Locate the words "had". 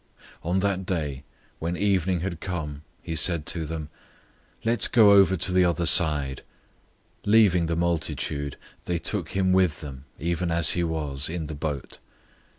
2.21-2.39